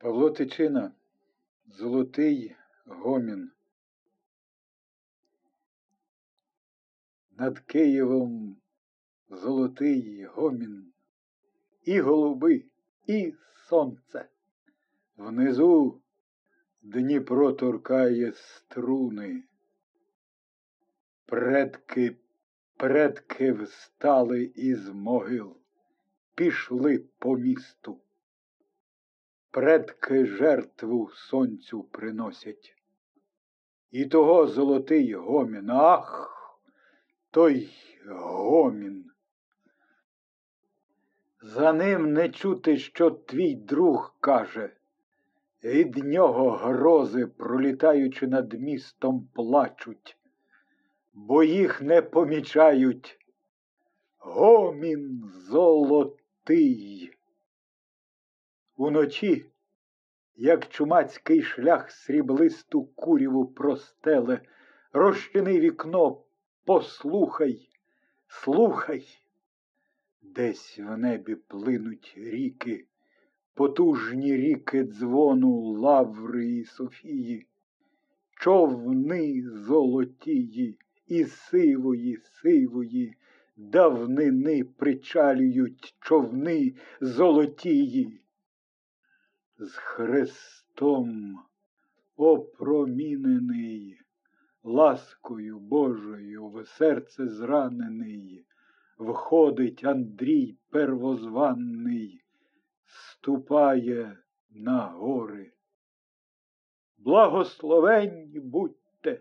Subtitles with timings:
[0.00, 0.92] Павло Тичина,
[1.66, 3.50] Золотий гомін.
[7.30, 8.56] Над Києвом
[9.30, 10.92] золотий гомін,
[11.84, 12.64] і голуби,
[13.06, 13.34] і
[13.68, 14.28] сонце.
[15.16, 16.00] Внизу
[16.82, 19.44] Дніпро торкає струни.
[21.26, 22.16] Предки,
[22.76, 25.56] предки встали із могил,
[26.34, 28.00] пішли по місту
[29.50, 32.74] предки жертву сонцю приносять.
[33.90, 36.36] І того золотий гомін, ах,
[37.30, 37.68] той
[38.08, 39.04] гомін.
[41.42, 44.72] За ним не чути, що твій друг каже,
[45.64, 50.16] від нього грози, пролітаючи над містом, плачуть,
[51.12, 53.16] бо їх не помічають.
[54.18, 57.19] Гомін золотий.
[58.82, 59.46] Уночі,
[60.36, 64.40] як чумацький шлях сріблисту куріву простеле,
[64.92, 66.22] розчини вікно,
[66.64, 67.68] послухай,
[68.26, 69.06] слухай,
[70.22, 72.86] десь в небі плинуть ріки,
[73.54, 77.46] потужні ріки дзвону Лаври і Софії,
[78.36, 83.16] човни золотії і сивої, сивої,
[83.56, 88.20] давнини причалюють човни золотії
[89.60, 91.38] з Христом
[92.16, 94.00] опромінений,
[94.62, 98.44] ласкою Божою в серце зранений,
[98.98, 102.24] входить Андрій первозванний,
[102.84, 104.18] ступає
[104.50, 105.52] на гори.
[106.98, 109.20] Благословенні будьте,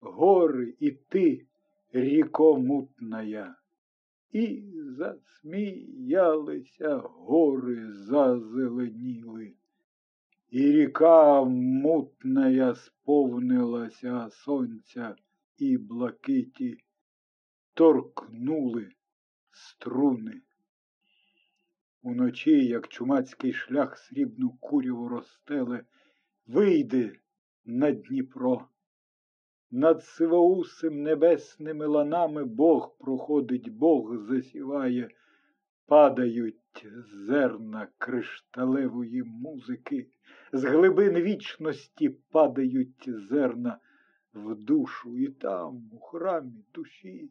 [0.00, 1.46] гори і ти,
[1.92, 3.54] ріко мутная.
[4.32, 9.54] І засміялися гори, зазеленіли.
[10.50, 15.16] І ріка мутная сповнилася сонця
[15.58, 16.78] і блакиті,
[17.74, 18.88] торкнули
[19.50, 20.40] струни.
[22.02, 25.84] Уночі, як чумацький шлях срібну куряву розстеле,
[26.46, 27.12] вийде
[27.64, 28.68] на Дніпро.
[29.70, 35.10] Над сивоусим небесними ланами Бог проходить, Бог засіває,
[35.86, 36.60] падають
[37.26, 40.06] зерна кришталевої музики
[40.52, 43.78] з глибин вічності падають зерна
[44.34, 47.30] в душу, і там, у храмі душі,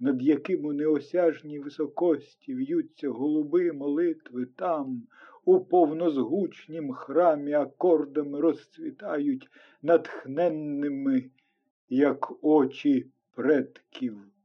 [0.00, 5.02] над яким у неосяжній високості в'ються голуби молитви там,
[5.44, 9.48] у повнозгучнім храмі акордами розцвітають
[9.82, 11.30] натхненними,
[11.88, 14.35] як очі предків.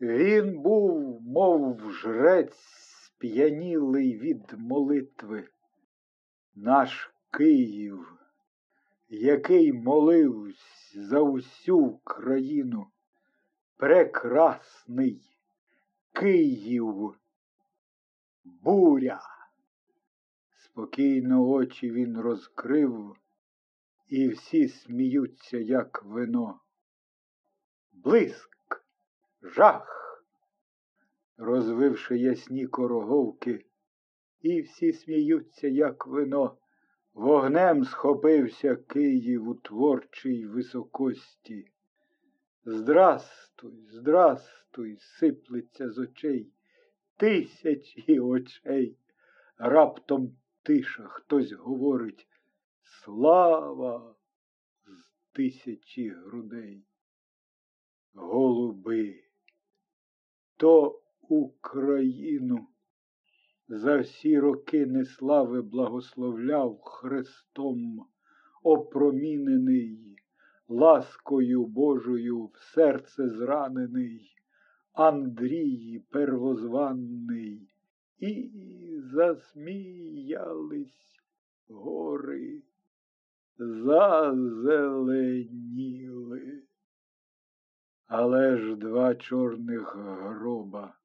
[0.00, 2.58] Він був, мов жрець,
[3.04, 5.48] сп'янілий від молитви
[6.54, 8.18] наш Київ,
[9.08, 12.86] який моливсь за усю країну,
[13.76, 15.20] прекрасний
[16.12, 17.14] Київ,
[18.44, 19.20] буря.
[20.56, 23.16] Спокійно очі він розкрив,
[24.08, 26.60] і всі сміються, як вино.
[27.92, 28.53] Блиск,
[29.44, 30.24] жах,
[31.36, 33.64] розвивши ясні короговки,
[34.40, 36.56] і всі сміються, як вино.
[37.14, 41.70] Вогнем схопився Київ у творчій високості.
[42.64, 46.52] Здрастуй, здрастуй, сиплеться з очей,
[47.16, 48.98] тисячі очей.
[49.58, 52.28] Раптом тиша хтось говорить
[52.82, 54.14] Слава
[54.86, 56.84] з тисячі грудей.
[58.14, 59.24] Голуби,
[60.56, 62.66] то Україну
[63.68, 68.06] за всі роки неслави благословляв Христом,
[68.62, 70.16] опромінений,
[70.68, 74.30] ласкою Божою в серце зранений,
[74.92, 77.68] Андрій первозванний,
[78.18, 78.50] і
[79.12, 80.64] засміялись
[81.68, 82.62] гори,
[83.58, 84.74] зазеленіли.
[88.06, 90.98] Але ж два чорних гроба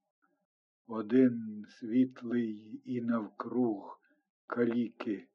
[0.88, 4.02] один світлий і навкруг
[4.48, 5.28] каліки,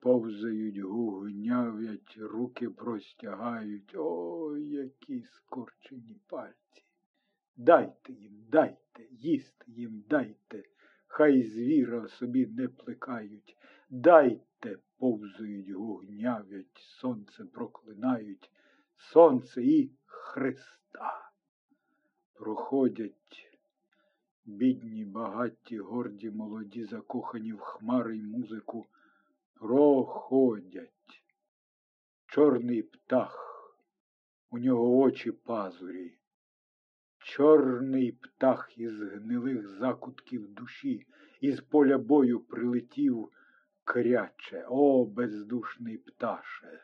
[0.00, 3.94] повзають, гугнявять, руки простягають.
[3.96, 6.84] Ой, які скорчені пальці.
[7.56, 10.64] Дайте їм, дайте, їсти їм дайте,
[11.06, 13.56] хай звіра собі не плекають.
[13.90, 18.50] Дайте, повзають, гугнявять, сонце проклинають,
[18.96, 21.30] сонце і Христа.
[22.34, 23.50] Проходять
[24.46, 28.86] Бідні, багаті, горді, молоді, закохані в хмари й музику,
[29.54, 30.90] проходять.
[32.26, 33.40] Чорний птах,
[34.50, 36.18] у нього очі пазурі,
[37.18, 41.06] чорний птах із гнилих закутків душі,
[41.40, 43.28] із поля бою прилетів
[43.84, 46.80] кряче, о, бездушний пташе.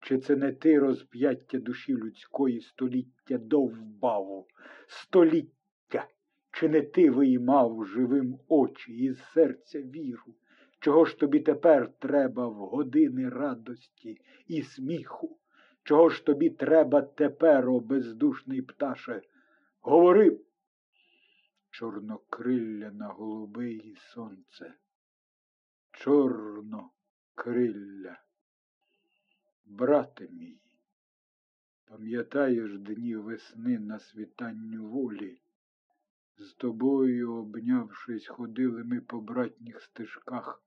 [0.00, 4.46] Чи це не ти розп'яття душі людської століття довбав,
[4.86, 6.08] століття?
[6.52, 10.34] Чи не ти виймав живим очі із серця віру?
[10.80, 15.38] Чого ж тобі тепер треба в години радості і сміху?
[15.82, 19.22] Чого ж тобі треба тепер, о бездушний пташе?
[19.80, 20.40] Говори.
[21.70, 24.74] Чорнокрилля на голубиї сонце.
[25.92, 26.88] Чорнокрилля.
[29.70, 30.60] Брате мій,
[31.84, 35.40] пам'ятаєш дні весни на світанню волі?
[36.38, 40.62] З тобою, обнявшись, ходили ми по братніх стежках,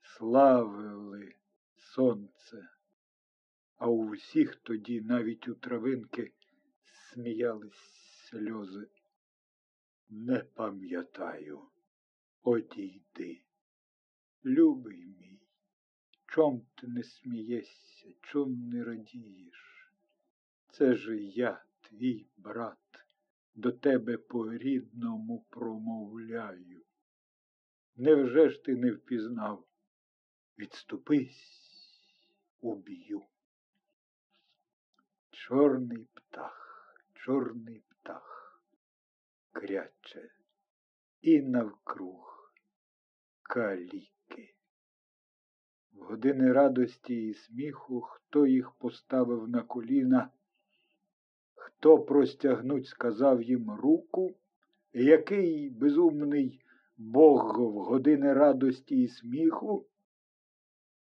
[0.00, 1.34] славили
[1.76, 2.68] сонце,
[3.76, 6.32] а у всіх тоді, навіть у травинки,
[6.84, 7.82] сміялись
[8.30, 8.90] сльози.
[10.08, 11.60] Не пам'ятаю,
[12.42, 13.44] одійди,
[14.44, 15.29] любий мій,
[16.30, 19.92] чом ти не смієшся, чом не радієш?
[20.68, 22.78] Це ж я, твій брат
[23.54, 26.84] до тебе по рідному промовляю.
[27.96, 29.66] Невже ж ти не впізнав?
[30.58, 31.62] Відступись,
[32.60, 33.22] уб'ю.
[35.30, 38.62] Чорний птах, чорний птах,
[39.52, 40.30] кряче,
[41.20, 42.54] і навкруг
[43.42, 44.19] каліки.
[46.00, 50.30] Години радості і сміху, хто їх поставив на коліна,
[51.80, 54.34] Хто простягнуть сказав їм руку,
[54.92, 56.64] який безумний
[56.96, 59.86] Бог в години радості і сміху,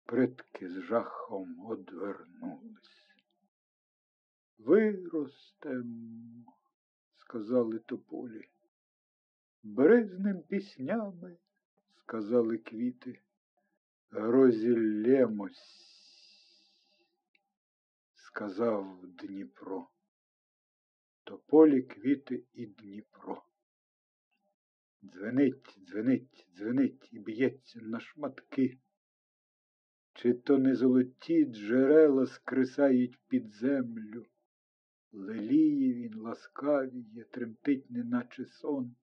[0.06, 3.04] предки з жахом одвернулись.
[4.58, 6.46] Виростем,
[7.18, 8.50] сказали тополі,
[9.64, 11.38] бризним піснями,
[11.96, 13.20] сказали квіти,
[14.12, 15.88] розіллємось,
[18.16, 19.88] сказав Дніпро
[21.24, 23.44] тополі, квіти і Дніпро.
[25.04, 28.80] Дзвенить, дзвенить, дзвенить і б'ється на шматки.
[30.14, 34.26] Чи то не золоті джерела скрисають під землю,
[35.12, 38.96] леліє він ласкавіє, тремтить, неначе сон.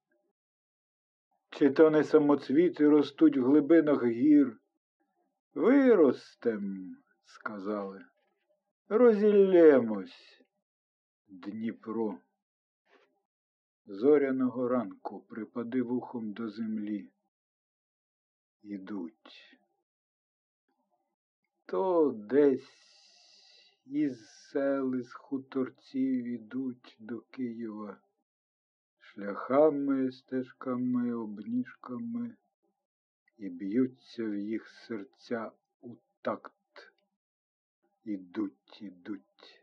[1.51, 4.61] Чи то не самоцвіти ростуть в глибинах гір?
[5.55, 8.05] Виростем, сказали,
[8.89, 10.43] розіллємось.
[11.29, 12.19] Дніпро.
[13.87, 17.11] Зоряного ранку припади вухом до землі.
[18.63, 19.59] Ідуть.
[21.67, 22.71] То десь
[23.87, 28.01] із сел, із хуторців ідуть до Києва
[28.99, 32.37] шляхами, стежками, обніжками
[33.39, 36.53] і б'ються в їх серця у такт.
[38.05, 39.63] Ідуть, ідуть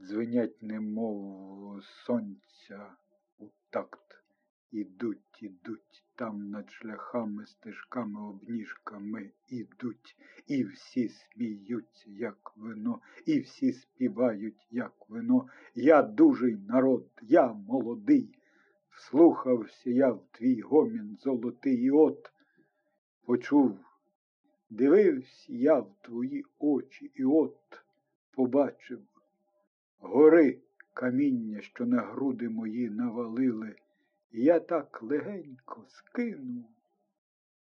[0.00, 2.96] дзвенять, немов сонця
[3.38, 4.22] у такт.
[4.70, 10.16] Ідуть, ідуть там над шляхами, стежками, обніжками ідуть,
[10.46, 15.48] і всі сміються, як вино, і всі співають, як вино.
[15.74, 18.34] Я дужий народ, я молодий.
[18.90, 22.30] Вслухався я в твій гомін золотий, і от
[23.28, 23.78] почув,
[24.70, 27.82] дивився я в твої очі, і от
[28.30, 29.00] побачив
[29.98, 30.58] гори
[30.94, 33.76] каміння, що на груди мої навалили,
[34.32, 36.70] я так легенько скинув,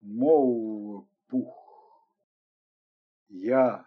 [0.02, 1.56] мов пух.
[3.30, 3.86] Я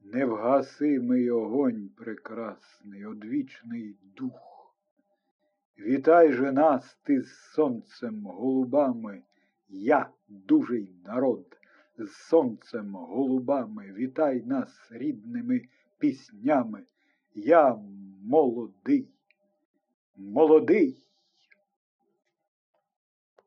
[0.00, 4.74] невгасимий огонь прекрасний, одвічний дух.
[5.78, 9.22] Вітай же нас ти з сонцем голубами,
[9.72, 11.58] я дужий народ,
[11.98, 15.62] з сонцем голубами, вітай нас рідними
[15.98, 16.82] піснями.
[17.34, 17.78] Я
[18.22, 19.08] молодий,
[20.16, 20.98] молодий.